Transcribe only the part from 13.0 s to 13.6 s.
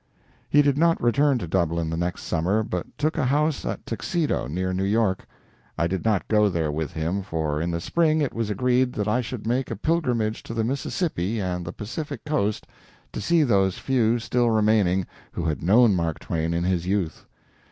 to see